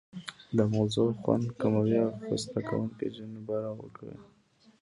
[0.57, 4.17] د موضوع خوند کموي او خسته کوونکې جنبه ورکوي.